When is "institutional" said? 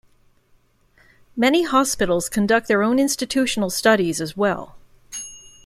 2.97-3.69